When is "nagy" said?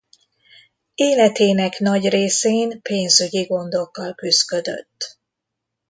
1.79-2.09